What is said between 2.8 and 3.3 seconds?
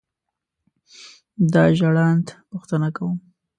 کوم.